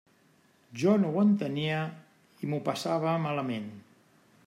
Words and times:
Jo 0.83 0.93
no 1.03 1.11
ho 1.17 1.21
entenia 1.25 1.83
i 2.47 2.53
m'ho 2.53 2.63
passava 2.71 3.17
malament. 3.29 3.73